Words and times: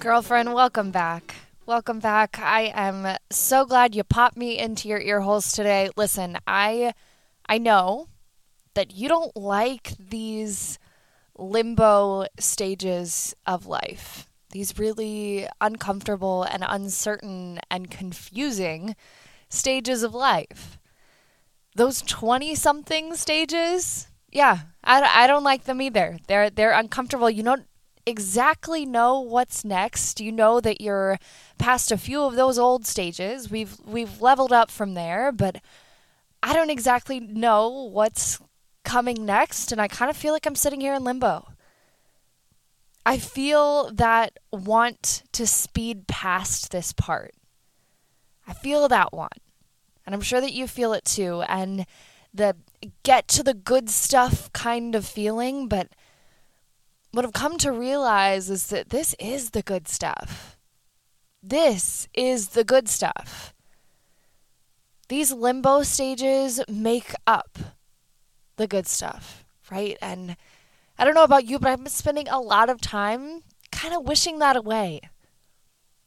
Girlfriend, 0.00 0.54
welcome 0.54 0.90
back. 0.90 1.34
Welcome 1.66 2.00
back. 2.00 2.38
I 2.38 2.72
am 2.74 3.18
so 3.30 3.66
glad 3.66 3.94
you 3.94 4.02
popped 4.02 4.34
me 4.34 4.58
into 4.58 4.88
your 4.88 4.98
ear 4.98 5.20
holes 5.20 5.52
today. 5.52 5.90
Listen, 5.94 6.38
I 6.46 6.94
I 7.44 7.58
know 7.58 8.08
that 8.72 8.94
you 8.94 9.10
don't 9.10 9.36
like 9.36 9.92
these 9.98 10.78
limbo 11.36 12.24
stages 12.38 13.34
of 13.46 13.66
life. 13.66 14.26
These 14.52 14.78
really 14.78 15.46
uncomfortable 15.60 16.44
and 16.44 16.64
uncertain 16.66 17.60
and 17.70 17.90
confusing 17.90 18.96
stages 19.50 20.02
of 20.02 20.14
life. 20.14 20.78
Those 21.76 22.00
20 22.00 22.54
something 22.54 23.16
stages, 23.16 24.08
yeah, 24.32 24.60
I, 24.82 25.24
I 25.24 25.26
don't 25.26 25.44
like 25.44 25.64
them 25.64 25.82
either. 25.82 26.16
They're 26.26 26.48
they're 26.48 26.72
uncomfortable. 26.72 27.28
You 27.28 27.42
don't 27.42 27.66
exactly 28.06 28.86
know 28.86 29.20
what's 29.20 29.64
next. 29.64 30.20
You 30.20 30.32
know 30.32 30.60
that 30.60 30.80
you're 30.80 31.18
past 31.58 31.92
a 31.92 31.98
few 31.98 32.22
of 32.22 32.36
those 32.36 32.58
old 32.58 32.86
stages. 32.86 33.50
We've 33.50 33.76
we've 33.84 34.20
leveled 34.20 34.52
up 34.52 34.70
from 34.70 34.94
there, 34.94 35.32
but 35.32 35.60
I 36.42 36.52
don't 36.52 36.70
exactly 36.70 37.20
know 37.20 37.68
what's 37.92 38.40
coming 38.82 39.24
next 39.26 39.72
and 39.72 39.80
I 39.80 39.88
kind 39.88 40.10
of 40.10 40.16
feel 40.16 40.32
like 40.32 40.46
I'm 40.46 40.54
sitting 40.54 40.80
here 40.80 40.94
in 40.94 41.04
limbo. 41.04 41.46
I 43.04 43.18
feel 43.18 43.90
that 43.92 44.38
want 44.52 45.22
to 45.32 45.46
speed 45.46 46.06
past 46.06 46.70
this 46.70 46.92
part. 46.92 47.34
I 48.46 48.52
feel 48.52 48.88
that 48.88 49.12
want. 49.12 49.38
And 50.04 50.14
I'm 50.14 50.20
sure 50.20 50.40
that 50.40 50.52
you 50.52 50.66
feel 50.66 50.92
it 50.92 51.04
too 51.04 51.42
and 51.42 51.86
the 52.32 52.56
get 53.02 53.28
to 53.28 53.42
the 53.42 53.54
good 53.54 53.90
stuff 53.90 54.52
kind 54.52 54.94
of 54.94 55.06
feeling, 55.06 55.68
but 55.68 55.88
what 57.12 57.24
I've 57.24 57.32
come 57.32 57.58
to 57.58 57.72
realize 57.72 58.50
is 58.50 58.68
that 58.68 58.90
this 58.90 59.14
is 59.18 59.50
the 59.50 59.62
good 59.62 59.88
stuff. 59.88 60.56
This 61.42 62.08
is 62.14 62.48
the 62.48 62.64
good 62.64 62.88
stuff. 62.88 63.54
These 65.08 65.32
limbo 65.32 65.82
stages 65.82 66.60
make 66.68 67.14
up 67.26 67.58
the 68.56 68.68
good 68.68 68.86
stuff, 68.86 69.44
right? 69.70 69.96
And 70.00 70.36
I 70.98 71.04
don't 71.04 71.14
know 71.14 71.24
about 71.24 71.46
you, 71.46 71.58
but 71.58 71.70
I've 71.70 71.78
been 71.78 71.88
spending 71.88 72.28
a 72.28 72.38
lot 72.38 72.68
of 72.68 72.80
time 72.80 73.42
kind 73.72 73.94
of 73.94 74.06
wishing 74.06 74.38
that 74.38 74.56
away. 74.56 75.00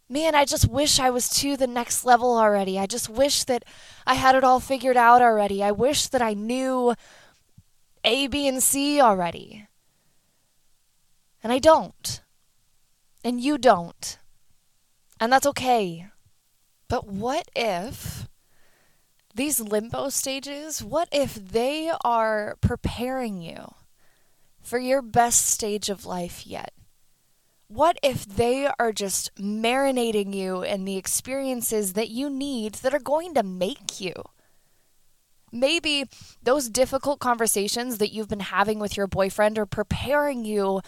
Man, 0.08 0.36
I 0.36 0.46
just 0.46 0.70
wish 0.70 1.00
I 1.00 1.10
was 1.10 1.28
to 1.42 1.58
the 1.58 1.68
next 1.68 2.06
level 2.06 2.38
already. 2.38 2.78
I 2.78 2.86
just 2.86 3.10
wish 3.10 3.44
that 3.46 3.66
I 4.06 4.14
had 4.14 4.36
it 4.36 4.44
all 4.44 4.60
figured 4.60 4.98
out 4.98 5.22
already. 5.22 5.64
I 5.64 5.72
wish 5.72 6.08
that 6.08 6.22
I 6.22 6.34
knew 6.34 6.94
A, 8.04 8.28
B, 8.28 8.48
and 8.48 8.62
C 8.62 9.02
already. 9.02 9.68
And 11.44 11.52
I 11.52 11.60
don't. 11.60 12.22
And 13.24 13.42
you 13.42 13.58
don't. 13.58 14.18
And 15.20 15.32
that's 15.32 15.48
okay. 15.48 16.08
But 16.88 17.08
what 17.08 17.50
if 17.56 18.28
these 19.36 19.60
limbo 19.60 20.10
stages, 20.10 20.84
what 20.84 21.10
if 21.12 21.36
they 21.36 21.92
are 22.04 22.56
preparing 22.62 23.42
you 23.42 23.74
for 24.62 24.80
your 24.80 25.02
best 25.02 25.46
stage 25.48 25.90
of 25.90 26.06
life 26.06 26.48
yet? 26.48 26.74
What 27.68 27.98
if 28.04 28.26
they 28.26 28.70
are 28.78 28.92
just 28.92 29.34
marinating 29.36 30.36
you 30.36 30.62
in 30.62 30.86
the 30.86 30.98
experiences 30.98 31.94
that 31.94 32.10
you 32.10 32.30
need 32.30 32.76
that 32.76 32.94
are 32.94 33.00
going 33.00 33.34
to 33.34 33.44
make 33.44 34.00
you? 34.00 34.14
Maybe 35.52 36.06
those 36.42 36.70
difficult 36.70 37.20
conversations 37.20 37.98
that 37.98 38.12
you've 38.12 38.28
been 38.28 38.40
having 38.42 38.80
with 38.80 38.96
your 38.96 39.08
boyfriend 39.08 39.58
are 39.58 39.66
preparing 39.66 40.46
you 40.46 40.82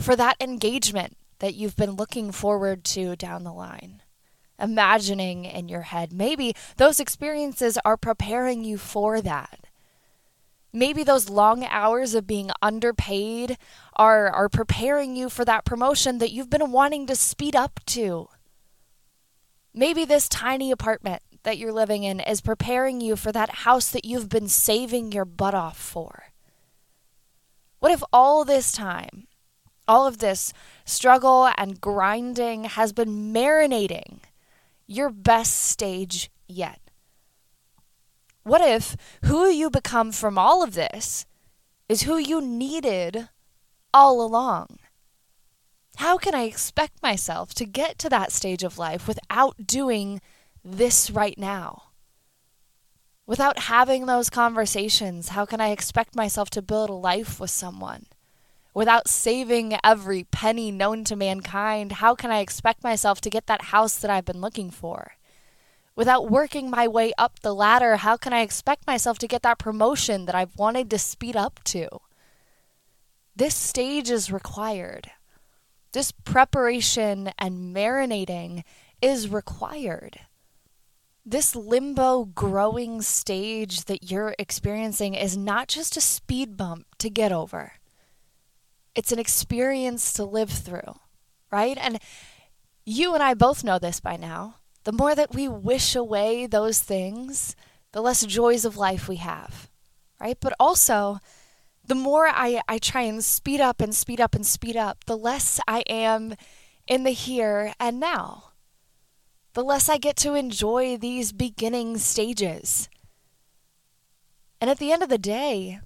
for 0.00 0.16
that 0.16 0.36
engagement 0.40 1.16
that 1.40 1.54
you've 1.54 1.76
been 1.76 1.92
looking 1.92 2.32
forward 2.32 2.84
to 2.84 3.16
down 3.16 3.44
the 3.44 3.52
line. 3.52 4.02
Imagining 4.58 5.44
in 5.44 5.68
your 5.68 5.82
head. 5.82 6.12
Maybe 6.12 6.54
those 6.76 7.00
experiences 7.00 7.78
are 7.84 7.96
preparing 7.96 8.64
you 8.64 8.76
for 8.78 9.20
that. 9.20 9.66
Maybe 10.72 11.02
those 11.02 11.28
long 11.28 11.64
hours 11.64 12.14
of 12.14 12.26
being 12.26 12.50
underpaid 12.62 13.58
are, 13.96 14.28
are 14.28 14.48
preparing 14.48 15.16
you 15.16 15.28
for 15.28 15.44
that 15.44 15.64
promotion 15.64 16.18
that 16.18 16.30
you've 16.30 16.50
been 16.50 16.70
wanting 16.70 17.06
to 17.06 17.16
speed 17.16 17.56
up 17.56 17.80
to. 17.86 18.28
Maybe 19.74 20.04
this 20.04 20.28
tiny 20.28 20.70
apartment 20.70 21.22
that 21.42 21.58
you're 21.58 21.72
living 21.72 22.04
in 22.04 22.20
is 22.20 22.40
preparing 22.40 23.00
you 23.00 23.16
for 23.16 23.32
that 23.32 23.50
house 23.50 23.88
that 23.90 24.04
you've 24.04 24.28
been 24.28 24.48
saving 24.48 25.10
your 25.10 25.24
butt 25.24 25.54
off 25.54 25.78
for. 25.78 26.24
What 27.80 27.92
if 27.92 28.02
all 28.12 28.44
this 28.44 28.72
time 28.72 29.26
all 29.86 30.06
of 30.06 30.18
this 30.18 30.52
struggle 30.84 31.50
and 31.56 31.80
grinding 31.80 32.64
has 32.64 32.92
been 32.92 33.32
marinating 33.32 34.20
your 34.86 35.10
best 35.10 35.56
stage 35.56 36.30
yet. 36.48 36.80
What 38.42 38.60
if 38.60 38.96
who 39.24 39.48
you 39.48 39.70
become 39.70 40.12
from 40.12 40.38
all 40.38 40.62
of 40.62 40.74
this 40.74 41.26
is 41.88 42.02
who 42.02 42.16
you 42.16 42.40
needed 42.40 43.28
all 43.92 44.22
along? 44.22 44.78
How 45.96 46.16
can 46.16 46.34
I 46.34 46.42
expect 46.42 47.02
myself 47.02 47.52
to 47.54 47.66
get 47.66 47.98
to 47.98 48.08
that 48.08 48.32
stage 48.32 48.64
of 48.64 48.78
life 48.78 49.06
without 49.06 49.66
doing 49.66 50.20
this 50.64 51.10
right 51.10 51.36
now? 51.36 51.90
Without 53.26 53.60
having 53.60 54.06
those 54.06 54.30
conversations, 54.30 55.28
how 55.28 55.44
can 55.44 55.60
I 55.60 55.70
expect 55.70 56.16
myself 56.16 56.50
to 56.50 56.62
build 56.62 56.90
a 56.90 56.94
life 56.94 57.38
with 57.38 57.50
someone? 57.50 58.06
Without 58.72 59.08
saving 59.08 59.76
every 59.82 60.24
penny 60.24 60.70
known 60.70 61.02
to 61.04 61.16
mankind, 61.16 61.92
how 61.92 62.14
can 62.14 62.30
I 62.30 62.38
expect 62.38 62.84
myself 62.84 63.20
to 63.22 63.30
get 63.30 63.46
that 63.46 63.62
house 63.62 63.96
that 63.96 64.10
I've 64.10 64.24
been 64.24 64.40
looking 64.40 64.70
for? 64.70 65.14
Without 65.96 66.30
working 66.30 66.70
my 66.70 66.86
way 66.86 67.12
up 67.18 67.40
the 67.40 67.54
ladder, 67.54 67.96
how 67.96 68.16
can 68.16 68.32
I 68.32 68.42
expect 68.42 68.86
myself 68.86 69.18
to 69.18 69.28
get 69.28 69.42
that 69.42 69.58
promotion 69.58 70.26
that 70.26 70.36
I've 70.36 70.56
wanted 70.56 70.88
to 70.90 70.98
speed 70.98 71.34
up 71.34 71.60
to? 71.64 71.88
This 73.34 73.56
stage 73.56 74.08
is 74.08 74.30
required. 74.30 75.10
This 75.92 76.12
preparation 76.12 77.32
and 77.38 77.74
marinating 77.74 78.62
is 79.02 79.28
required. 79.28 80.20
This 81.26 81.56
limbo 81.56 82.24
growing 82.24 83.02
stage 83.02 83.86
that 83.86 84.10
you're 84.10 84.36
experiencing 84.38 85.14
is 85.14 85.36
not 85.36 85.66
just 85.66 85.96
a 85.96 86.00
speed 86.00 86.56
bump 86.56 86.86
to 86.98 87.10
get 87.10 87.32
over 87.32 87.72
it's 89.00 89.12
an 89.12 89.18
experience 89.18 90.12
to 90.12 90.26
live 90.26 90.50
through, 90.50 90.94
right? 91.50 91.78
And 91.80 91.98
you 92.84 93.14
and 93.14 93.22
I 93.22 93.32
both 93.32 93.64
know 93.64 93.78
this 93.78 93.98
by 93.98 94.16
now. 94.16 94.56
The 94.84 94.92
more 94.92 95.14
that 95.14 95.34
we 95.34 95.48
wish 95.48 95.96
away 95.96 96.46
those 96.46 96.80
things, 96.80 97.56
the 97.92 98.02
less 98.02 98.26
joys 98.26 98.66
of 98.66 98.76
life 98.76 99.08
we 99.08 99.16
have, 99.16 99.70
right? 100.20 100.36
But 100.38 100.52
also, 100.60 101.18
the 101.82 101.94
more 101.94 102.28
I, 102.28 102.60
I 102.68 102.76
try 102.76 103.00
and 103.00 103.24
speed 103.24 103.58
up 103.58 103.80
and 103.80 103.94
speed 103.94 104.20
up 104.20 104.34
and 104.34 104.44
speed 104.44 104.76
up, 104.76 105.04
the 105.06 105.16
less 105.16 105.60
I 105.66 105.80
am 105.88 106.34
in 106.86 107.04
the 107.04 107.12
here 107.12 107.72
and 107.80 108.00
now. 108.00 108.52
The 109.54 109.64
less 109.64 109.88
I 109.88 109.96
get 109.96 110.16
to 110.16 110.34
enjoy 110.34 110.98
these 110.98 111.32
beginning 111.32 111.96
stages. 111.96 112.90
And 114.60 114.68
at 114.68 114.78
the 114.78 114.92
end 114.92 115.02
of 115.02 115.08
the 115.08 115.16
day, 115.16 115.80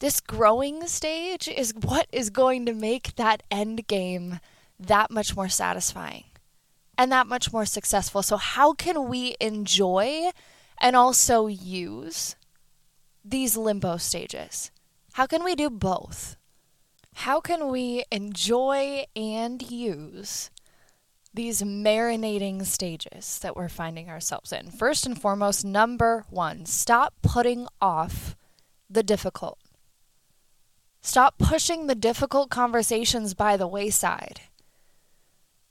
this 0.00 0.20
growing 0.20 0.86
stage 0.86 1.48
is 1.48 1.74
what 1.74 2.06
is 2.12 2.30
going 2.30 2.66
to 2.66 2.74
make 2.74 3.16
that 3.16 3.42
end 3.50 3.86
game 3.86 4.40
that 4.78 5.10
much 5.10 5.36
more 5.36 5.48
satisfying 5.48 6.24
and 6.98 7.10
that 7.12 7.26
much 7.26 7.52
more 7.52 7.66
successful. 7.66 8.22
So, 8.22 8.36
how 8.36 8.72
can 8.72 9.08
we 9.08 9.36
enjoy 9.40 10.30
and 10.78 10.96
also 10.96 11.46
use 11.46 12.36
these 13.24 13.56
limbo 13.56 13.96
stages? 13.96 14.70
How 15.14 15.26
can 15.26 15.44
we 15.44 15.54
do 15.54 15.70
both? 15.70 16.36
How 17.14 17.40
can 17.40 17.68
we 17.68 18.04
enjoy 18.10 19.04
and 19.14 19.62
use 19.70 20.50
these 21.34 21.62
marinating 21.62 22.64
stages 22.64 23.40
that 23.40 23.56
we're 23.56 23.68
finding 23.68 24.08
ourselves 24.08 24.52
in. 24.52 24.70
First 24.70 25.04
and 25.04 25.20
foremost, 25.20 25.64
number 25.64 26.24
one, 26.30 26.64
stop 26.64 27.12
putting 27.22 27.66
off 27.80 28.36
the 28.88 29.02
difficult. 29.02 29.58
Stop 31.06 31.36
pushing 31.38 31.86
the 31.86 31.94
difficult 31.94 32.48
conversations 32.48 33.34
by 33.34 33.58
the 33.58 33.68
wayside. 33.68 34.40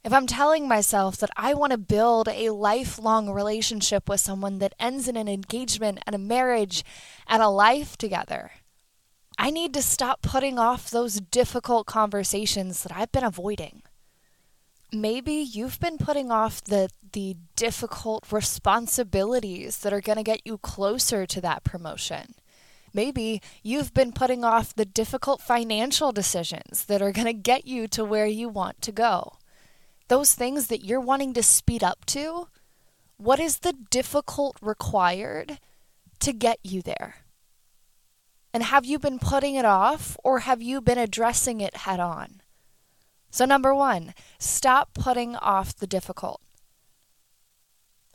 If 0.04 0.14
I'm 0.14 0.28
telling 0.28 0.68
myself 0.68 1.18
that 1.18 1.32
I 1.36 1.56
want 1.56 1.72
to 1.72 1.78
build 1.78 2.28
a 2.28 2.52
lifelong 2.52 3.32
relationship 3.32 4.08
with 4.08 4.20
someone 4.20 4.60
that 4.60 4.76
ends 4.80 5.08
in 5.08 5.18
an 5.18 5.28
engagement 5.28 6.00
and 6.06 6.16
a 6.16 6.20
marriage 6.20 6.86
and 7.28 7.42
a 7.42 7.50
life 7.50 7.98
together, 7.98 8.52
I 9.36 9.50
need 9.50 9.74
to 9.74 9.82
stop 9.82 10.22
putting 10.22 10.60
off 10.60 10.92
those 10.92 11.20
difficult 11.20 11.88
conversations 11.88 12.84
that 12.84 12.96
I've 12.96 13.12
been 13.12 13.24
avoiding 13.24 13.82
maybe 14.94 15.34
you've 15.34 15.80
been 15.80 15.98
putting 15.98 16.32
off 16.32 16.64
the 16.64 16.90
the 17.14 17.36
difficult 17.56 18.32
responsibilities 18.32 19.80
that 19.80 19.94
are 19.94 20.02
going 20.02 20.18
to 20.18 20.24
get 20.24 20.42
you 20.46 20.58
closer 20.58 21.26
to 21.28 21.42
that 21.42 21.64
promotion. 21.64 22.36
Maybe 22.94 23.42
you've 23.64 23.94
been 23.94 24.12
putting 24.12 24.44
off 24.44 24.76
the 24.76 24.86
difficult 24.86 25.42
financial 25.42 26.12
decisions 26.12 26.86
that 26.86 27.02
are 27.02 27.12
going 27.12 27.26
to 27.26 27.34
get 27.34 27.66
you 27.66 27.88
to 27.90 28.06
where 28.06 28.28
you 28.28 28.48
want 28.48 28.82
to 28.84 28.92
go. 28.92 29.34
Those 30.10 30.36
things 30.36 30.68
that 30.68 30.86
you're 30.86 31.00
wanting 31.02 31.34
to 31.34 31.44
speed 31.44 31.84
up 31.84 32.06
to, 32.08 32.50
what 33.18 33.40
is 33.40 33.60
the 33.60 33.74
difficult 33.90 34.58
required 34.62 35.60
to 36.20 36.34
get 36.34 36.60
you 36.64 36.82
there? 36.82 37.16
And 38.54 38.64
have 38.64 38.86
you 38.86 39.00
been 39.00 39.18
putting 39.18 39.56
it 39.56 39.66
off 39.66 40.16
or 40.24 40.40
have 40.40 40.62
you 40.62 40.80
been 40.80 41.00
addressing 41.00 41.62
it 41.62 41.78
head 41.78 42.00
on? 42.00 42.42
So, 43.32 43.46
number 43.46 43.74
one, 43.74 44.14
stop 44.38 44.94
putting 44.94 45.36
off 45.38 45.76
the 45.76 45.88
difficult. 45.88 46.40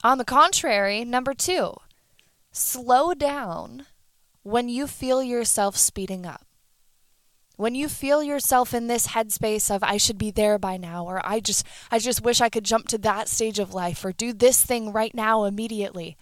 On 0.04 0.18
the 0.18 0.24
contrary, 0.24 1.04
number 1.04 1.34
two, 1.34 1.74
slow 2.52 3.14
down 3.14 3.86
when 4.48 4.70
you 4.70 4.86
feel 4.86 5.22
yourself 5.22 5.76
speeding 5.76 6.24
up. 6.24 6.46
When 7.56 7.74
you 7.74 7.88
feel 7.88 8.22
yourself 8.22 8.72
in 8.72 8.86
this 8.86 9.08
headspace 9.08 9.74
of 9.74 9.82
I 9.82 9.98
should 9.98 10.16
be 10.16 10.30
there 10.30 10.58
by 10.58 10.78
now 10.78 11.04
or 11.04 11.20
I 11.24 11.40
just 11.40 11.66
I 11.90 11.98
just 11.98 12.22
wish 12.22 12.40
I 12.40 12.48
could 12.48 12.64
jump 12.64 12.88
to 12.88 12.98
that 12.98 13.28
stage 13.28 13.58
of 13.58 13.74
life 13.74 14.04
or 14.04 14.12
do 14.12 14.32
this 14.32 14.64
thing 14.64 14.92
right 14.92 15.14
now 15.14 15.44
immediately. 15.44 16.16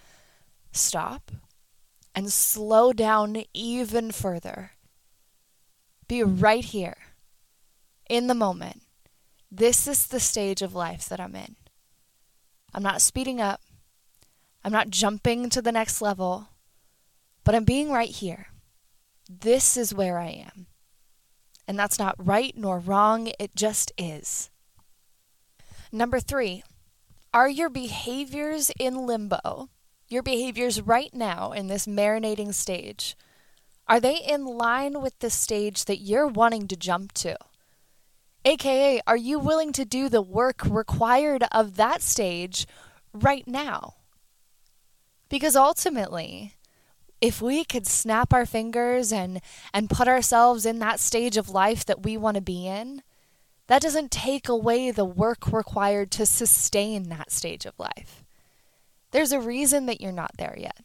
Stop 0.72 1.30
and 2.14 2.32
slow 2.32 2.92
down 2.92 3.44
even 3.54 4.10
further. 4.10 4.72
Be 6.08 6.24
right 6.24 6.64
here 6.64 6.96
in 8.08 8.26
the 8.26 8.34
moment 8.34 8.82
this 9.50 9.86
is 9.86 10.08
the 10.08 10.20
stage 10.20 10.62
of 10.62 10.74
life 10.74 11.08
that 11.08 11.20
I'm 11.20 11.36
in. 11.36 11.54
I'm 12.74 12.82
not 12.82 13.02
speeding 13.02 13.40
up. 13.40 13.60
I'm 14.64 14.72
not 14.72 14.90
jumping 14.90 15.48
to 15.50 15.62
the 15.62 15.70
next 15.70 16.02
level, 16.02 16.48
but 17.46 17.54
I'm 17.54 17.64
being 17.64 17.92
right 17.92 18.10
here. 18.10 18.48
This 19.30 19.76
is 19.76 19.94
where 19.94 20.18
I 20.18 20.30
am. 20.30 20.66
And 21.68 21.78
that's 21.78 21.98
not 21.98 22.16
right 22.18 22.52
nor 22.56 22.80
wrong, 22.80 23.30
it 23.38 23.54
just 23.54 23.92
is. 23.96 24.50
Number 25.92 26.18
three, 26.18 26.64
are 27.32 27.48
your 27.48 27.70
behaviors 27.70 28.72
in 28.80 29.06
limbo, 29.06 29.68
your 30.08 30.24
behaviors 30.24 30.80
right 30.80 31.14
now 31.14 31.52
in 31.52 31.68
this 31.68 31.86
marinating 31.86 32.52
stage, 32.52 33.16
are 33.86 34.00
they 34.00 34.16
in 34.16 34.44
line 34.44 35.00
with 35.00 35.16
the 35.20 35.30
stage 35.30 35.84
that 35.84 35.98
you're 35.98 36.26
wanting 36.26 36.66
to 36.66 36.76
jump 36.76 37.12
to? 37.12 37.36
AKA, 38.44 39.02
are 39.06 39.16
you 39.16 39.38
willing 39.38 39.72
to 39.72 39.84
do 39.84 40.08
the 40.08 40.20
work 40.22 40.62
required 40.68 41.44
of 41.52 41.76
that 41.76 42.02
stage 42.02 42.66
right 43.12 43.46
now? 43.46 43.94
Because 45.28 45.54
ultimately, 45.54 46.55
if 47.20 47.40
we 47.40 47.64
could 47.64 47.86
snap 47.86 48.32
our 48.32 48.46
fingers 48.46 49.12
and, 49.12 49.40
and 49.72 49.90
put 49.90 50.08
ourselves 50.08 50.66
in 50.66 50.78
that 50.80 51.00
stage 51.00 51.36
of 51.36 51.48
life 51.48 51.84
that 51.86 52.02
we 52.02 52.16
want 52.16 52.34
to 52.34 52.42
be 52.42 52.66
in, 52.66 53.02
that 53.68 53.82
doesn't 53.82 54.10
take 54.10 54.48
away 54.48 54.90
the 54.90 55.04
work 55.04 55.52
required 55.52 56.10
to 56.12 56.26
sustain 56.26 57.08
that 57.08 57.32
stage 57.32 57.66
of 57.66 57.78
life. 57.78 58.24
There's 59.10 59.32
a 59.32 59.40
reason 59.40 59.86
that 59.86 60.00
you're 60.00 60.12
not 60.12 60.32
there 60.36 60.56
yet. 60.58 60.80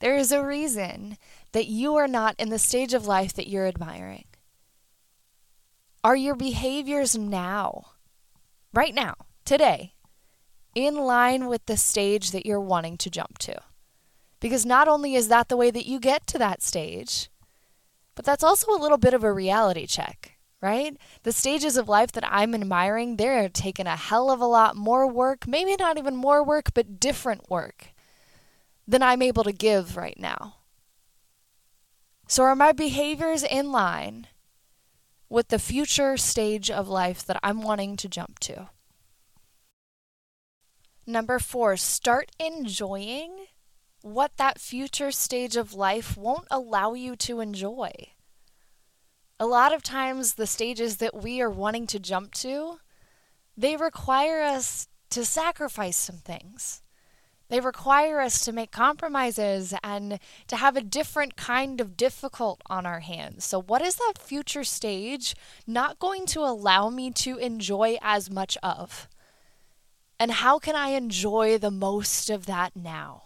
There 0.00 0.16
is 0.16 0.32
a 0.32 0.44
reason 0.44 1.18
that 1.52 1.66
you 1.66 1.94
are 1.96 2.08
not 2.08 2.34
in 2.38 2.48
the 2.48 2.58
stage 2.58 2.94
of 2.94 3.06
life 3.06 3.32
that 3.34 3.48
you're 3.48 3.66
admiring. 3.66 4.24
Are 6.02 6.16
your 6.16 6.34
behaviors 6.34 7.16
now, 7.16 7.86
right 8.72 8.94
now, 8.94 9.14
today, 9.44 9.94
in 10.74 10.96
line 10.96 11.46
with 11.46 11.64
the 11.66 11.76
stage 11.76 12.32
that 12.32 12.44
you're 12.44 12.60
wanting 12.60 12.98
to 12.98 13.10
jump 13.10 13.38
to? 13.38 13.60
Because 14.44 14.66
not 14.66 14.88
only 14.88 15.14
is 15.14 15.28
that 15.28 15.48
the 15.48 15.56
way 15.56 15.70
that 15.70 15.86
you 15.86 15.98
get 15.98 16.26
to 16.26 16.36
that 16.36 16.60
stage, 16.60 17.30
but 18.14 18.26
that's 18.26 18.44
also 18.44 18.70
a 18.70 18.76
little 18.76 18.98
bit 18.98 19.14
of 19.14 19.24
a 19.24 19.32
reality 19.32 19.86
check, 19.86 20.36
right? 20.60 20.98
The 21.22 21.32
stages 21.32 21.78
of 21.78 21.88
life 21.88 22.12
that 22.12 22.30
I'm 22.30 22.54
admiring, 22.54 23.16
they're 23.16 23.48
taking 23.48 23.86
a 23.86 23.96
hell 23.96 24.30
of 24.30 24.42
a 24.42 24.46
lot 24.46 24.76
more 24.76 25.10
work, 25.10 25.48
maybe 25.48 25.74
not 25.76 25.96
even 25.96 26.14
more 26.14 26.44
work, 26.44 26.74
but 26.74 27.00
different 27.00 27.48
work 27.48 27.94
than 28.86 29.02
I'm 29.02 29.22
able 29.22 29.44
to 29.44 29.50
give 29.50 29.96
right 29.96 30.20
now. 30.20 30.56
So, 32.28 32.42
are 32.42 32.54
my 32.54 32.72
behaviors 32.72 33.44
in 33.44 33.72
line 33.72 34.26
with 35.30 35.48
the 35.48 35.58
future 35.58 36.18
stage 36.18 36.70
of 36.70 36.86
life 36.86 37.24
that 37.24 37.40
I'm 37.42 37.62
wanting 37.62 37.96
to 37.96 38.10
jump 38.10 38.40
to. 38.40 38.68
Number 41.06 41.38
four, 41.38 41.78
start 41.78 42.30
enjoying 42.38 43.46
what 44.04 44.36
that 44.36 44.60
future 44.60 45.10
stage 45.10 45.56
of 45.56 45.72
life 45.72 46.14
won't 46.14 46.46
allow 46.50 46.92
you 46.92 47.16
to 47.16 47.40
enjoy. 47.40 47.90
A 49.40 49.46
lot 49.46 49.72
of 49.72 49.82
times, 49.82 50.34
the 50.34 50.46
stages 50.46 50.98
that 50.98 51.16
we 51.22 51.40
are 51.40 51.48
wanting 51.48 51.86
to 51.86 51.98
jump 51.98 52.34
to, 52.34 52.80
they 53.56 53.76
require 53.76 54.42
us 54.42 54.88
to 55.08 55.24
sacrifice 55.24 55.96
some 55.96 56.18
things. 56.18 56.82
They 57.48 57.60
require 57.60 58.20
us 58.20 58.44
to 58.44 58.52
make 58.52 58.70
compromises 58.70 59.72
and 59.82 60.18
to 60.48 60.56
have 60.56 60.76
a 60.76 60.82
different 60.82 61.36
kind 61.36 61.80
of 61.80 61.96
difficult 61.96 62.60
on 62.66 62.84
our 62.84 63.00
hands. 63.00 63.46
So, 63.46 63.62
what 63.62 63.80
is 63.80 63.94
that 63.96 64.18
future 64.20 64.64
stage 64.64 65.34
not 65.66 65.98
going 65.98 66.26
to 66.26 66.40
allow 66.40 66.90
me 66.90 67.10
to 67.12 67.38
enjoy 67.38 67.96
as 68.02 68.30
much 68.30 68.58
of? 68.62 69.08
And 70.20 70.30
how 70.30 70.58
can 70.58 70.76
I 70.76 70.88
enjoy 70.88 71.56
the 71.56 71.70
most 71.70 72.28
of 72.28 72.44
that 72.44 72.76
now? 72.76 73.23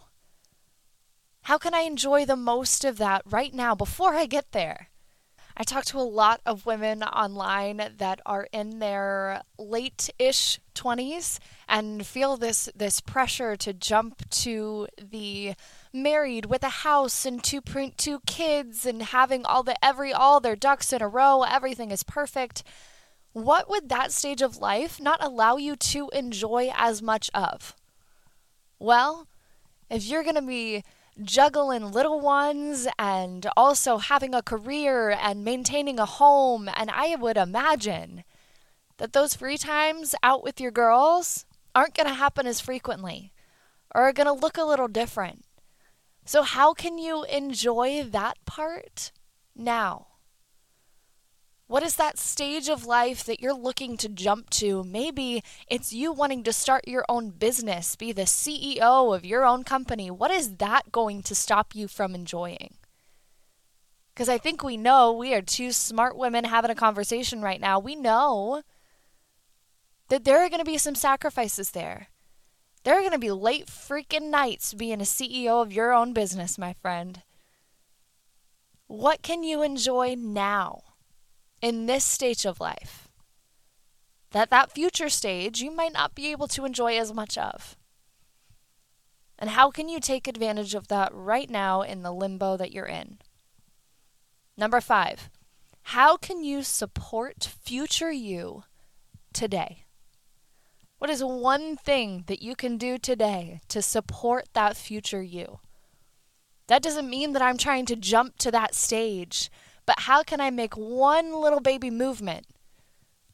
How 1.48 1.56
can 1.56 1.72
I 1.72 1.80
enjoy 1.80 2.26
the 2.26 2.36
most 2.36 2.84
of 2.84 2.98
that 2.98 3.22
right 3.24 3.54
now 3.54 3.74
before 3.74 4.14
I 4.14 4.26
get 4.26 4.52
there? 4.52 4.90
I 5.56 5.62
talk 5.62 5.86
to 5.86 5.98
a 5.98 6.02
lot 6.02 6.42
of 6.44 6.66
women 6.66 7.02
online 7.02 7.94
that 7.96 8.20
are 8.26 8.48
in 8.52 8.80
their 8.80 9.40
late 9.58 10.10
ish 10.18 10.60
20s 10.74 11.38
and 11.66 12.06
feel 12.06 12.36
this, 12.36 12.68
this 12.76 13.00
pressure 13.00 13.56
to 13.56 13.72
jump 13.72 14.28
to 14.28 14.88
the 15.02 15.54
married 15.90 16.44
with 16.44 16.62
a 16.62 16.84
house 16.84 17.24
and 17.24 17.42
two, 17.42 17.62
two 17.96 18.20
kids 18.26 18.84
and 18.84 19.04
having 19.04 19.46
all 19.46 19.62
the 19.62 19.82
every 19.82 20.12
all 20.12 20.40
their 20.40 20.54
ducks 20.54 20.92
in 20.92 21.00
a 21.00 21.08
row 21.08 21.44
everything 21.44 21.90
is 21.90 22.02
perfect 22.02 22.62
what 23.32 23.70
would 23.70 23.88
that 23.88 24.12
stage 24.12 24.42
of 24.42 24.58
life 24.58 25.00
not 25.00 25.24
allow 25.24 25.56
you 25.56 25.76
to 25.76 26.10
enjoy 26.10 26.70
as 26.76 27.00
much 27.00 27.30
of 27.32 27.74
well 28.78 29.26
if 29.88 30.04
you're 30.04 30.22
going 30.22 30.34
to 30.34 30.42
be 30.42 30.84
juggling 31.22 31.90
little 31.90 32.20
ones 32.20 32.86
and 32.98 33.46
also 33.56 33.98
having 33.98 34.34
a 34.34 34.42
career 34.42 35.10
and 35.10 35.44
maintaining 35.44 35.98
a 35.98 36.06
home. 36.06 36.68
And 36.74 36.90
I 36.90 37.16
would 37.16 37.36
imagine 37.36 38.24
that 38.98 39.12
those 39.12 39.34
free 39.34 39.56
times 39.56 40.14
out 40.22 40.42
with 40.42 40.60
your 40.60 40.70
girls 40.70 41.44
aren't 41.74 41.94
going 41.94 42.08
to 42.08 42.14
happen 42.14 42.46
as 42.46 42.60
frequently 42.60 43.32
or 43.94 44.02
are 44.02 44.12
going 44.12 44.26
to 44.26 44.32
look 44.32 44.56
a 44.56 44.64
little 44.64 44.88
different. 44.88 45.44
So, 46.24 46.42
how 46.42 46.74
can 46.74 46.98
you 46.98 47.24
enjoy 47.24 48.02
that 48.02 48.36
part 48.44 49.12
now? 49.56 50.08
What 51.68 51.82
is 51.82 51.96
that 51.96 52.18
stage 52.18 52.70
of 52.70 52.86
life 52.86 53.24
that 53.24 53.40
you're 53.40 53.52
looking 53.52 53.98
to 53.98 54.08
jump 54.08 54.48
to? 54.50 54.82
Maybe 54.84 55.44
it's 55.66 55.92
you 55.92 56.12
wanting 56.12 56.42
to 56.44 56.52
start 56.52 56.88
your 56.88 57.04
own 57.10 57.28
business, 57.28 57.94
be 57.94 58.10
the 58.10 58.22
CEO 58.22 59.14
of 59.14 59.26
your 59.26 59.44
own 59.44 59.64
company. 59.64 60.10
What 60.10 60.30
is 60.30 60.56
that 60.56 60.90
going 60.90 61.22
to 61.24 61.34
stop 61.34 61.74
you 61.74 61.86
from 61.86 62.14
enjoying? 62.14 62.76
Because 64.14 64.30
I 64.30 64.38
think 64.38 64.62
we 64.62 64.78
know 64.78 65.12
we 65.12 65.34
are 65.34 65.42
two 65.42 65.70
smart 65.72 66.16
women 66.16 66.44
having 66.44 66.70
a 66.70 66.74
conversation 66.74 67.42
right 67.42 67.60
now. 67.60 67.78
We 67.78 67.94
know 67.94 68.62
that 70.08 70.24
there 70.24 70.42
are 70.42 70.48
going 70.48 70.60
to 70.60 70.64
be 70.64 70.78
some 70.78 70.94
sacrifices 70.94 71.72
there. 71.72 72.08
There 72.82 72.96
are 72.96 73.00
going 73.00 73.12
to 73.12 73.18
be 73.18 73.30
late 73.30 73.66
freaking 73.66 74.30
nights 74.30 74.72
being 74.72 75.02
a 75.02 75.04
CEO 75.04 75.60
of 75.60 75.74
your 75.74 75.92
own 75.92 76.14
business, 76.14 76.56
my 76.56 76.72
friend. 76.80 77.20
What 78.86 79.20
can 79.20 79.42
you 79.42 79.62
enjoy 79.62 80.14
now? 80.16 80.87
In 81.60 81.86
this 81.86 82.04
stage 82.04 82.44
of 82.44 82.60
life 82.60 83.08
that 84.32 84.50
that 84.50 84.72
future 84.72 85.08
stage 85.08 85.60
you 85.60 85.70
might 85.70 85.92
not 85.92 86.14
be 86.14 86.30
able 86.30 86.48
to 86.48 86.64
enjoy 86.64 86.98
as 86.98 87.12
much 87.12 87.38
of. 87.38 87.76
And 89.38 89.50
how 89.50 89.70
can 89.70 89.88
you 89.88 90.00
take 90.00 90.26
advantage 90.26 90.74
of 90.74 90.88
that 90.88 91.10
right 91.14 91.48
now 91.48 91.82
in 91.82 92.02
the 92.02 92.12
limbo 92.12 92.56
that 92.56 92.72
you're 92.72 92.86
in? 92.86 93.18
Number 94.56 94.80
five, 94.80 95.30
how 95.82 96.16
can 96.16 96.42
you 96.42 96.62
support 96.62 97.48
future 97.62 98.10
you 98.10 98.64
today? 99.32 99.84
What 100.98 101.10
is 101.10 101.22
one 101.22 101.76
thing 101.76 102.24
that 102.26 102.42
you 102.42 102.56
can 102.56 102.76
do 102.76 102.98
today 102.98 103.60
to 103.68 103.80
support 103.80 104.48
that 104.54 104.76
future 104.76 105.22
you? 105.22 105.60
That 106.66 106.82
doesn't 106.82 107.08
mean 107.08 107.32
that 107.32 107.42
I'm 107.42 107.56
trying 107.56 107.86
to 107.86 107.96
jump 107.96 108.36
to 108.38 108.50
that 108.50 108.74
stage, 108.74 109.48
but 109.88 110.00
how 110.00 110.22
can 110.22 110.38
I 110.38 110.50
make 110.50 110.74
one 110.74 111.32
little 111.32 111.60
baby 111.60 111.88
movement 111.88 112.46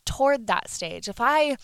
toward 0.05 0.47
that 0.47 0.71
stage? 0.71 1.09
If 1.09 1.21
I 1.21 1.57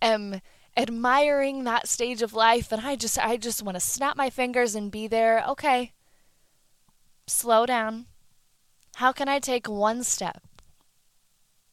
am 0.00 0.40
admiring 0.76 1.64
that 1.64 1.88
stage 1.88 2.22
of 2.22 2.32
life 2.32 2.70
and 2.70 2.86
I 2.86 2.94
just 2.94 3.18
I 3.18 3.38
just 3.38 3.64
want 3.64 3.74
to 3.74 3.80
snap 3.80 4.16
my 4.16 4.30
fingers 4.30 4.76
and 4.76 4.88
be 4.88 5.08
there. 5.08 5.44
Okay. 5.48 5.94
Slow 7.26 7.66
down. 7.66 8.06
How 8.94 9.10
can 9.10 9.28
I 9.28 9.40
take 9.40 9.68
one 9.68 10.04
step? 10.04 10.40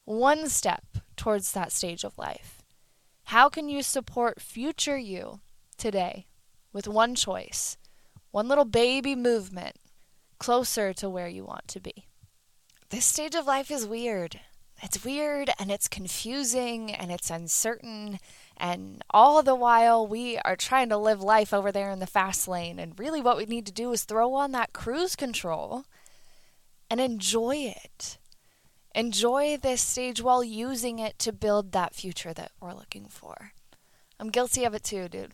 One 0.05 0.49
step 0.49 0.83
towards 1.15 1.51
that 1.51 1.71
stage 1.71 2.03
of 2.03 2.17
life. 2.17 2.63
How 3.25 3.49
can 3.49 3.69
you 3.69 3.83
support 3.83 4.41
future 4.41 4.97
you 4.97 5.41
today 5.77 6.25
with 6.71 6.87
one 6.87 7.13
choice? 7.13 7.77
One 8.31 8.47
little 8.47 8.65
baby 8.65 9.15
movement 9.15 9.75
closer 10.39 10.91
to 10.93 11.07
where 11.07 11.27
you 11.27 11.45
want 11.45 11.67
to 11.67 11.79
be. 11.79 12.07
This 12.93 13.05
stage 13.05 13.33
of 13.33 13.47
life 13.47 13.71
is 13.71 13.87
weird. 13.87 14.39
It's 14.83 15.03
weird 15.03 15.49
and 15.57 15.71
it's 15.71 15.87
confusing 15.87 16.93
and 16.93 17.11
it's 17.11 17.31
uncertain 17.31 18.19
and 18.55 19.03
all 19.09 19.41
the 19.41 19.55
while, 19.55 20.05
we 20.05 20.37
are 20.37 20.55
trying 20.55 20.89
to 20.89 20.97
live 20.97 21.19
life 21.19 21.55
over 21.55 21.71
there 21.71 21.89
in 21.89 21.97
the 21.97 22.05
fast 22.05 22.47
lane. 22.47 22.77
And 22.77 22.93
really, 22.99 23.19
what 23.19 23.35
we 23.35 23.47
need 23.47 23.65
to 23.65 23.71
do 23.71 23.91
is 23.93 24.03
throw 24.03 24.35
on 24.35 24.51
that 24.51 24.73
cruise 24.73 25.15
control 25.15 25.85
and 26.87 27.01
enjoy 27.01 27.73
it. 27.75 28.19
Enjoy 28.93 29.57
this 29.57 29.81
stage 29.81 30.21
while 30.21 30.43
using 30.43 30.99
it 30.99 31.17
to 31.17 31.33
build 31.33 31.71
that 31.71 31.95
future 31.95 32.31
that 32.31 32.51
we're 32.61 32.75
looking 32.75 33.07
for. 33.07 33.53
I'm 34.19 34.29
guilty 34.29 34.65
of 34.65 34.75
it 34.75 34.83
too, 34.83 35.09
dude. 35.09 35.33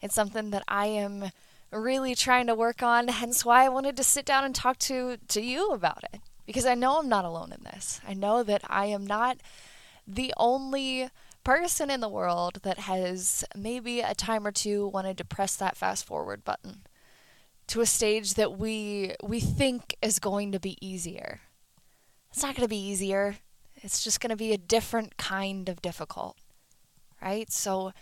It's 0.00 0.16
something 0.16 0.50
that 0.50 0.64
I 0.66 0.86
am 0.86 1.30
really 1.70 2.16
trying 2.16 2.48
to 2.48 2.56
work 2.56 2.82
on, 2.82 3.06
hence 3.06 3.44
why 3.44 3.64
I 3.64 3.68
wanted 3.68 3.96
to 3.98 4.02
sit 4.02 4.24
down 4.24 4.42
and 4.42 4.52
talk 4.52 4.80
to, 4.80 5.18
to 5.28 5.40
you 5.40 5.70
about 5.70 6.02
it. 6.12 6.20
Because 6.46 6.66
I 6.66 6.74
know 6.74 6.98
I'm 6.98 7.08
not 7.08 7.24
alone 7.24 7.52
in 7.52 7.64
this. 7.64 8.00
I 8.06 8.14
know 8.14 8.42
that 8.42 8.62
I 8.68 8.86
am 8.86 9.06
not 9.06 9.38
the 10.06 10.34
only 10.36 11.08
person 11.44 11.90
in 11.90 12.00
the 12.00 12.08
world 12.08 12.60
that 12.62 12.80
has 12.80 13.44
maybe 13.56 14.00
a 14.00 14.14
time 14.14 14.46
or 14.46 14.52
two 14.52 14.86
wanted 14.88 15.18
to 15.18 15.24
press 15.24 15.56
that 15.56 15.76
fast 15.76 16.04
forward 16.04 16.44
button 16.44 16.82
to 17.68 17.80
a 17.80 17.86
stage 17.86 18.34
that 18.34 18.58
we 18.58 19.14
we 19.22 19.40
think 19.40 19.96
is 20.02 20.18
going 20.18 20.52
to 20.52 20.60
be 20.60 20.76
easier. 20.86 21.40
It's 22.30 22.42
not 22.42 22.54
going 22.54 22.64
to 22.64 22.68
be 22.68 22.88
easier. 22.88 23.36
It's 23.76 24.02
just 24.04 24.20
going 24.20 24.30
to 24.30 24.36
be 24.36 24.52
a 24.52 24.58
different 24.58 25.16
kind 25.16 25.68
of 25.68 25.82
difficult. 25.82 26.36
Right? 27.20 27.50
So 27.52 27.92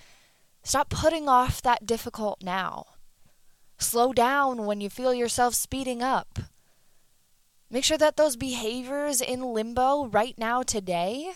stop 0.63 0.89
putting 0.89 1.29
off 1.29 1.63
that 1.63 1.87
difficult 1.87 2.43
now. 2.43 2.87
Slow 3.79 4.13
down 4.13 4.67
when 4.67 4.81
you 4.81 4.91
feel 4.91 5.15
yourself 5.15 5.55
speeding 5.55 6.03
up. 6.03 6.39
Make 7.71 7.85
sure 7.85 7.99
that 7.99 8.17
those 8.17 8.35
behaviors 8.35 9.21
in 9.21 9.55
limbo 9.55 10.07
right 10.07 10.37
now 10.37 10.63
today 10.63 11.35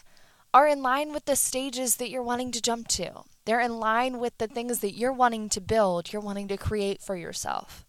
are 0.53 0.67
in 0.67 0.83
line 0.83 1.13
with 1.13 1.27
the 1.27 1.37
stages 1.37 1.97
that 1.97 2.11
you're 2.11 2.25
wanting 2.25 2.51
to 2.53 2.61
jump 2.61 2.89
to. 2.89 3.23
They're 3.45 3.61
in 3.61 3.79
line 3.79 4.19
with 4.19 4.39
the 4.39 4.49
things 4.49 4.81
that 4.81 4.97
you're 4.97 5.13
wanting 5.13 5.49
to 5.51 5.61
build, 5.61 6.13
you're 6.13 6.23
wanting 6.23 6.49
to 6.49 6.57
create 6.57 7.01
for 7.01 7.17
yourself. 7.17 7.85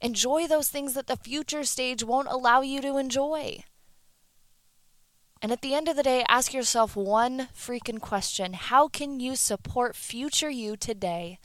Enjoy 0.00 0.46
those 0.46 0.68
things 0.68 0.92
that 0.94 1.06
the 1.06 1.16
future 1.16 1.64
stage 1.64 2.04
won't 2.04 2.28
allow 2.28 2.60
you 2.60 2.82
to 2.82 2.98
enjoy. 2.98 3.64
And 5.40 5.52
at 5.52 5.62
the 5.62 5.74
end 5.74 5.88
of 5.88 5.96
the 5.96 6.02
day, 6.02 6.24
ask 6.28 6.52
yourself 6.52 6.96
one 6.96 7.48
freaking 7.54 8.00
question 8.00 8.54
How 8.54 8.88
can 8.88 9.20
you 9.20 9.36
support 9.36 9.96
future 9.96 10.50
you 10.50 10.76
today 10.76 11.38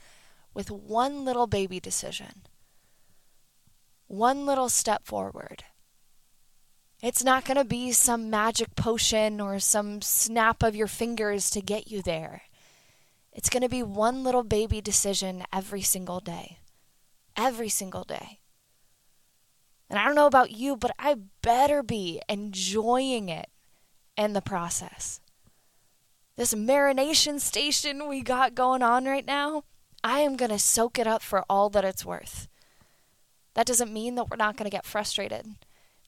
with 0.52 0.70
one 0.70 1.24
little 1.24 1.46
baby 1.46 1.80
decision? 1.80 2.42
One 4.06 4.44
little 4.44 4.68
step 4.68 5.06
forward. 5.06 5.64
It's 7.02 7.24
not 7.24 7.46
going 7.46 7.56
to 7.56 7.64
be 7.64 7.92
some 7.92 8.28
magic 8.28 8.76
potion 8.76 9.40
or 9.40 9.58
some 9.58 10.02
snap 10.02 10.62
of 10.62 10.76
your 10.76 10.86
fingers 10.86 11.48
to 11.50 11.62
get 11.62 11.90
you 11.90 12.02
there. 12.02 12.42
It's 13.32 13.48
going 13.48 13.62
to 13.62 13.70
be 13.70 13.82
one 13.82 14.22
little 14.22 14.42
baby 14.42 14.82
decision 14.82 15.44
every 15.52 15.80
single 15.80 16.20
day. 16.20 16.58
Every 17.36 17.70
single 17.70 18.04
day. 18.04 18.40
And 19.88 19.98
I 19.98 20.04
don't 20.04 20.14
know 20.14 20.26
about 20.26 20.50
you, 20.50 20.76
but 20.76 20.92
I 20.98 21.16
better 21.42 21.82
be 21.82 22.20
enjoying 22.28 23.30
it 23.30 23.48
in 24.16 24.34
the 24.34 24.42
process. 24.42 25.20
This 26.36 26.54
marination 26.54 27.40
station 27.40 28.08
we 28.08 28.22
got 28.22 28.54
going 28.54 28.82
on 28.82 29.06
right 29.06 29.26
now, 29.26 29.64
I 30.04 30.20
am 30.20 30.36
going 30.36 30.50
to 30.50 30.58
soak 30.58 30.98
it 30.98 31.06
up 31.06 31.22
for 31.22 31.44
all 31.48 31.70
that 31.70 31.84
it's 31.84 32.04
worth. 32.04 32.46
That 33.54 33.66
doesn't 33.66 33.92
mean 33.92 34.16
that 34.16 34.28
we're 34.30 34.36
not 34.36 34.56
going 34.56 34.70
to 34.70 34.74
get 34.74 34.84
frustrated. 34.84 35.46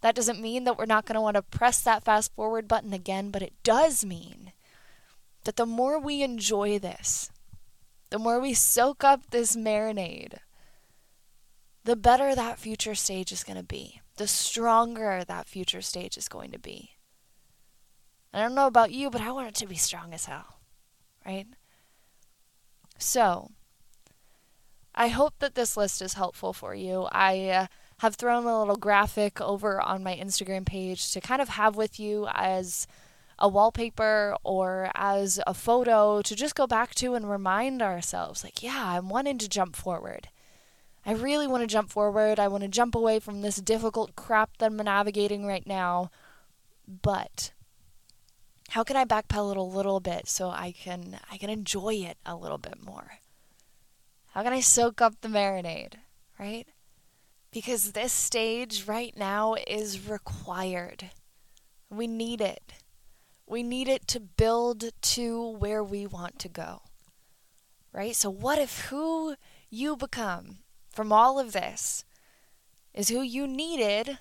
That 0.02 0.16
doesn't 0.16 0.40
mean 0.40 0.64
that 0.64 0.76
we're 0.76 0.84
not 0.84 1.06
going 1.06 1.14
to 1.14 1.20
want 1.20 1.36
to 1.36 1.42
press 1.42 1.80
that 1.82 2.04
fast 2.04 2.34
forward 2.34 2.66
button 2.68 2.92
again, 2.92 3.30
but 3.30 3.40
it 3.40 3.54
does 3.62 4.04
mean 4.04 4.52
that 5.44 5.56
the 5.56 5.66
more 5.66 5.98
we 5.98 6.22
enjoy 6.22 6.78
this, 6.78 7.30
the 8.10 8.18
more 8.18 8.40
we 8.40 8.52
soak 8.52 9.04
up 9.04 9.30
this 9.30 9.56
marinade, 9.56 10.38
the 11.84 11.96
better 11.96 12.34
that 12.34 12.58
future 12.58 12.96
stage 12.96 13.30
is 13.30 13.44
going 13.44 13.56
to 13.56 13.62
be, 13.62 14.00
the 14.16 14.26
stronger 14.26 15.22
that 15.24 15.48
future 15.48 15.80
stage 15.80 16.16
is 16.16 16.28
going 16.28 16.50
to 16.50 16.58
be. 16.58 16.90
I 18.34 18.40
don't 18.40 18.56
know 18.56 18.66
about 18.66 18.90
you, 18.90 19.08
but 19.08 19.20
I 19.20 19.30
want 19.30 19.48
it 19.48 19.54
to 19.56 19.66
be 19.66 19.76
strong 19.76 20.12
as 20.12 20.24
hell, 20.24 20.58
right? 21.24 21.46
So, 22.98 23.52
I 24.96 25.08
hope 25.08 25.34
that 25.38 25.54
this 25.54 25.76
list 25.76 26.02
is 26.02 26.14
helpful 26.14 26.52
for 26.52 26.74
you. 26.74 27.06
I. 27.12 27.48
Uh, 27.48 27.66
have 28.02 28.16
thrown 28.16 28.44
a 28.44 28.58
little 28.58 28.74
graphic 28.74 29.40
over 29.40 29.80
on 29.80 30.02
my 30.02 30.16
Instagram 30.16 30.66
page 30.66 31.12
to 31.12 31.20
kind 31.20 31.40
of 31.40 31.50
have 31.50 31.76
with 31.76 32.00
you 32.00 32.26
as 32.32 32.88
a 33.38 33.46
wallpaper 33.46 34.34
or 34.42 34.90
as 34.96 35.40
a 35.46 35.54
photo 35.54 36.20
to 36.20 36.34
just 36.34 36.56
go 36.56 36.66
back 36.66 36.96
to 36.96 37.14
and 37.14 37.30
remind 37.30 37.80
ourselves 37.80 38.42
like, 38.42 38.60
yeah, 38.60 38.82
I'm 38.96 39.08
wanting 39.08 39.38
to 39.38 39.48
jump 39.48 39.76
forward. 39.76 40.30
I 41.06 41.12
really 41.12 41.46
want 41.46 41.62
to 41.62 41.68
jump 41.68 41.90
forward. 41.90 42.40
I 42.40 42.48
want 42.48 42.64
to 42.64 42.68
jump 42.68 42.96
away 42.96 43.20
from 43.20 43.40
this 43.40 43.58
difficult 43.58 44.16
crap 44.16 44.56
that 44.58 44.66
I'm 44.66 44.76
navigating 44.78 45.46
right 45.46 45.66
now. 45.66 46.10
But 46.88 47.52
how 48.70 48.82
can 48.82 48.96
I 48.96 49.04
backpedal 49.04 49.56
a 49.56 49.60
little 49.60 50.00
bit 50.00 50.26
so 50.26 50.50
I 50.50 50.72
can 50.72 51.20
I 51.30 51.38
can 51.38 51.50
enjoy 51.50 51.94
it 51.94 52.18
a 52.26 52.34
little 52.34 52.58
bit 52.58 52.84
more? 52.84 53.18
How 54.34 54.42
can 54.42 54.52
I 54.52 54.60
soak 54.60 55.00
up 55.00 55.20
the 55.20 55.28
marinade, 55.28 55.94
right? 56.36 56.66
Because 57.52 57.92
this 57.92 58.12
stage 58.12 58.84
right 58.86 59.16
now 59.16 59.54
is 59.66 60.08
required. 60.08 61.10
We 61.90 62.06
need 62.06 62.40
it. 62.40 62.72
We 63.46 63.62
need 63.62 63.88
it 63.88 64.08
to 64.08 64.20
build 64.20 64.90
to 65.02 65.48
where 65.58 65.84
we 65.84 66.06
want 66.06 66.38
to 66.40 66.48
go. 66.48 66.82
Right? 67.92 68.16
So, 68.16 68.30
what 68.30 68.58
if 68.58 68.86
who 68.86 69.36
you 69.68 69.96
become 69.96 70.58
from 70.88 71.12
all 71.12 71.38
of 71.38 71.52
this 71.52 72.04
is 72.94 73.10
who 73.10 73.20
you 73.20 73.46
needed 73.46 74.18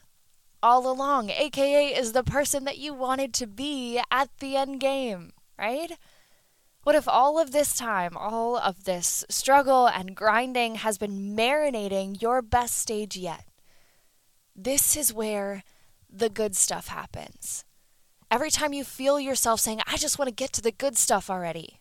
all 0.63 0.89
along, 0.89 1.29
aka 1.29 1.87
is 1.87 2.11
the 2.11 2.23
person 2.23 2.65
that 2.65 2.77
you 2.77 2.93
wanted 2.93 3.33
to 3.33 3.47
be 3.47 3.99
at 4.11 4.29
the 4.39 4.55
end 4.55 4.79
game, 4.79 5.31
right? 5.57 5.97
What 6.83 6.95
if 6.95 7.07
all 7.07 7.39
of 7.39 7.51
this 7.51 7.75
time, 7.75 8.17
all 8.17 8.57
of 8.57 8.85
this 8.85 9.23
struggle 9.29 9.87
and 9.87 10.15
grinding 10.15 10.75
has 10.75 10.97
been 10.97 11.35
marinating 11.35 12.21
your 12.21 12.41
best 12.41 12.77
stage 12.77 13.15
yet? 13.15 13.45
This 14.55 14.97
is 14.97 15.13
where 15.13 15.63
the 16.09 16.29
good 16.29 16.55
stuff 16.55 16.87
happens. 16.87 17.65
Every 18.31 18.49
time 18.49 18.73
you 18.73 18.83
feel 18.83 19.19
yourself 19.19 19.59
saying, 19.59 19.81
I 19.85 19.97
just 19.97 20.17
want 20.17 20.29
to 20.29 20.33
get 20.33 20.53
to 20.53 20.61
the 20.61 20.71
good 20.71 20.97
stuff 20.97 21.29
already, 21.29 21.79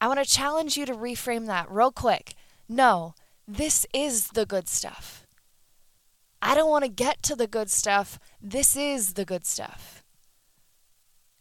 I 0.00 0.06
want 0.06 0.20
to 0.22 0.30
challenge 0.30 0.76
you 0.76 0.86
to 0.86 0.94
reframe 0.94 1.46
that 1.46 1.70
real 1.70 1.90
quick. 1.90 2.34
No, 2.68 3.14
this 3.48 3.84
is 3.92 4.28
the 4.28 4.46
good 4.46 4.68
stuff. 4.68 5.26
I 6.40 6.54
don't 6.54 6.70
want 6.70 6.84
to 6.84 6.90
get 6.90 7.22
to 7.24 7.36
the 7.36 7.46
good 7.46 7.70
stuff. 7.70 8.18
This 8.40 8.76
is 8.76 9.14
the 9.14 9.24
good 9.24 9.46
stuff. 9.46 10.01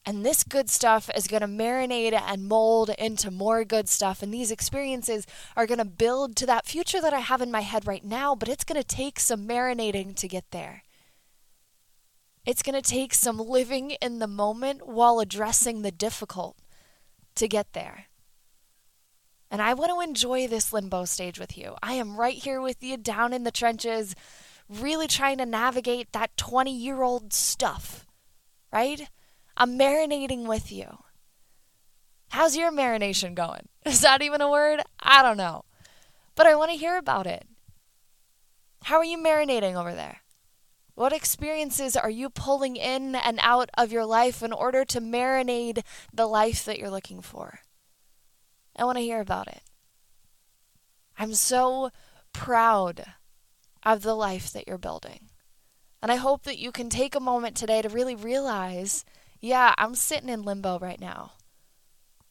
And 0.06 0.26
this 0.26 0.44
good 0.44 0.70
stuff 0.70 1.12
is 1.16 1.28
going 1.28 1.42
to 1.42 1.48
marinate 1.48 2.20
and 2.20 2.48
mold 2.48 2.90
into 2.98 3.30
more 3.30 3.64
good 3.64 3.88
stuff. 3.88 4.24
And 4.24 4.34
these 4.34 4.50
experiences 4.50 5.28
are 5.56 5.68
going 5.68 5.78
to 5.78 5.86
build 5.86 6.36
to 6.38 6.46
that 6.48 6.66
future 6.66 7.00
that 7.02 7.14
I 7.14 7.20
have 7.20 7.42
in 7.42 7.52
my 7.52 7.62
head 7.62 7.86
right 7.86 8.04
now, 8.04 8.34
but 8.34 8.50
it's 8.50 8.64
going 8.64 8.82
to 8.82 8.88
take 8.88 9.20
some 9.20 9.48
marinating 9.48 10.16
to 10.16 10.28
get 10.28 10.46
there. 10.50 10.84
It's 12.46 12.64
going 12.64 12.82
to 12.82 12.90
take 12.90 13.14
some 13.14 13.38
living 13.38 13.92
in 14.02 14.18
the 14.18 14.28
moment 14.28 14.88
while 14.88 15.20
addressing 15.20 15.84
the 15.84 15.92
difficult 15.92 16.58
to 17.36 17.48
get 17.48 17.74
there. 17.74 18.06
And 19.52 19.62
I 19.62 19.76
want 19.76 19.92
to 19.92 20.00
enjoy 20.00 20.48
this 20.48 20.74
limbo 20.74 21.06
stage 21.06 21.38
with 21.38 21.58
you. 21.58 21.76
I 21.84 21.94
am 21.94 22.18
right 22.18 22.38
here 22.38 22.60
with 22.60 22.82
you 22.82 22.98
down 22.98 23.34
in 23.34 23.44
the 23.44 23.52
trenches, 23.52 24.16
really 24.68 25.08
trying 25.08 25.38
to 25.38 25.46
navigate 25.46 26.14
that 26.14 26.36
20 26.38 26.76
year 26.76 27.04
old 27.04 27.34
stuff, 27.34 28.08
right? 28.74 29.08
I'm 29.58 29.78
marinating 29.78 30.48
with 30.48 30.72
you. 30.72 31.00
How's 32.30 32.56
your 32.56 32.72
marination 32.72 33.36
going? 33.36 33.68
Is 33.86 34.02
that 34.02 34.22
even 34.22 34.42
a 34.42 34.50
word? 34.50 34.82
I 35.00 35.22
don't 35.22 35.38
know. 35.38 35.66
But 36.36 36.48
I 36.48 36.56
want 36.56 36.72
to 36.72 36.78
hear 36.78 36.98
about 36.98 37.28
it. 37.28 37.46
How 38.84 38.98
are 38.98 39.06
you 39.06 39.18
marinating 39.18 39.76
over 39.76 39.94
there? 39.94 40.22
What 40.96 41.14
experiences 41.14 41.96
are 41.96 42.10
you 42.10 42.30
pulling 42.30 42.76
in 42.76 43.16
and 43.16 43.40
out 43.42 43.70
of 43.78 43.92
your 43.92 44.06
life 44.06 44.44
in 44.44 44.54
order 44.54 44.86
to 44.86 45.02
marinate 45.02 45.84
the 46.14 46.28
life 46.28 46.66
that 46.66 46.80
you're 46.80 46.90
looking 46.90 47.22
for? 47.22 47.60
I 48.76 48.86
want 48.86 48.98
to 48.98 49.04
hear 49.04 49.20
about 49.20 49.48
it. 49.48 49.62
I'm 51.18 51.34
so 51.34 51.92
proud 52.34 53.06
of 53.84 54.02
the 54.02 54.16
life 54.16 54.52
that 54.54 54.68
you're 54.68 54.78
building. 54.78 55.30
And 56.02 56.12
I 56.12 56.16
hope 56.16 56.44
that 56.44 56.58
you 56.58 56.72
can 56.72 56.90
take 56.90 57.16
a 57.16 57.20
moment 57.20 57.56
today 57.56 57.82
to 57.82 57.90
really 57.90 58.16
realize 58.16 59.06
yeah, 59.42 59.74
I'm 59.78 59.96
sitting 59.96 60.30
in 60.30 60.44
limbo 60.44 60.80
right 60.80 61.02
now. 61.02 61.34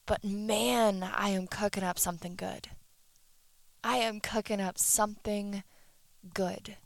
But 0.07 0.25
man, 0.25 1.03
I 1.03 1.31
am 1.31 1.47
cooking 1.47 1.83
up 1.83 1.99
something 1.99 2.37
good. 2.37 2.69
I 3.83 3.97
am 3.97 4.21
cooking 4.21 4.61
up 4.61 4.79
something 4.79 5.63
good. 6.35 6.77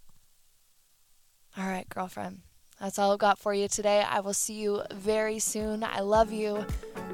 All 1.57 1.66
right, 1.66 1.88
girlfriend. 1.88 2.40
That's 2.81 2.99
all 2.99 3.12
I've 3.12 3.19
got 3.19 3.38
for 3.38 3.54
you 3.54 3.69
today. 3.69 4.02
I 4.02 4.21
will 4.21 4.35
see 4.35 4.54
you 4.54 4.83
very 4.93 5.38
soon. 5.38 5.85
I 5.85 6.00
love 6.00 6.33
you. 6.33 6.66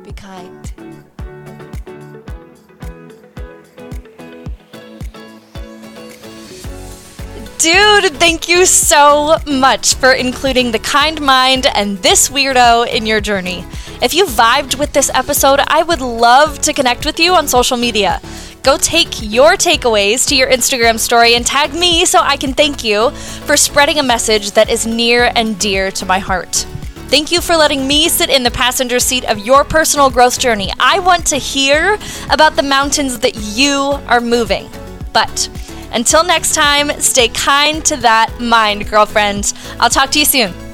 Be 0.02 0.12
kind. 0.12 0.72
Dude, 7.60 8.14
thank 8.14 8.48
you 8.48 8.64
so 8.64 9.36
much 9.46 9.94
for 9.96 10.14
including 10.14 10.72
the 10.72 10.78
kind 10.78 11.20
mind 11.20 11.66
and 11.66 11.98
this 11.98 12.30
weirdo 12.30 12.88
in 12.88 13.04
your 13.04 13.20
journey. 13.20 13.66
If 14.00 14.14
you 14.14 14.24
vibed 14.24 14.78
with 14.78 14.94
this 14.94 15.10
episode, 15.12 15.60
I 15.66 15.82
would 15.82 16.00
love 16.00 16.62
to 16.62 16.72
connect 16.72 17.04
with 17.04 17.20
you 17.20 17.34
on 17.34 17.46
social 17.46 17.76
media. 17.76 18.22
Go 18.62 18.78
take 18.78 19.08
your 19.20 19.56
takeaways 19.56 20.26
to 20.28 20.36
your 20.36 20.48
Instagram 20.48 20.98
story 20.98 21.34
and 21.34 21.44
tag 21.44 21.74
me 21.74 22.06
so 22.06 22.20
I 22.20 22.38
can 22.38 22.54
thank 22.54 22.82
you 22.82 23.10
for 23.10 23.58
spreading 23.58 23.98
a 23.98 24.02
message 24.02 24.52
that 24.52 24.70
is 24.70 24.86
near 24.86 25.30
and 25.36 25.58
dear 25.58 25.90
to 25.90 26.06
my 26.06 26.18
heart. 26.18 26.64
Thank 27.10 27.30
you 27.30 27.42
for 27.42 27.56
letting 27.56 27.86
me 27.86 28.08
sit 28.08 28.30
in 28.30 28.42
the 28.42 28.50
passenger 28.50 28.98
seat 28.98 29.26
of 29.26 29.38
your 29.38 29.64
personal 29.64 30.08
growth 30.08 30.38
journey. 30.38 30.72
I 30.80 30.98
want 31.00 31.26
to 31.26 31.36
hear 31.36 31.98
about 32.30 32.56
the 32.56 32.62
mountains 32.62 33.18
that 33.18 33.36
you 33.36 34.00
are 34.06 34.22
moving. 34.22 34.70
But 35.12 35.50
until 35.92 36.24
next 36.24 36.54
time, 36.54 36.90
stay 37.00 37.28
kind 37.28 37.84
to 37.86 37.96
that 37.98 38.38
mind, 38.40 38.88
girlfriend. 38.88 39.52
I'll 39.78 39.90
talk 39.90 40.10
to 40.10 40.18
you 40.18 40.24
soon. 40.24 40.69